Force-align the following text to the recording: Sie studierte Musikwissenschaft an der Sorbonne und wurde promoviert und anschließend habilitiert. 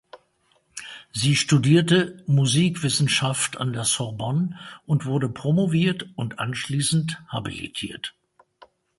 Sie 1.13 1.35
studierte 1.35 2.23
Musikwissenschaft 2.25 3.57
an 3.59 3.71
der 3.71 3.83
Sorbonne 3.83 4.57
und 4.87 5.05
wurde 5.05 5.29
promoviert 5.29 6.09
und 6.15 6.39
anschließend 6.39 7.21
habilitiert. 7.27 8.15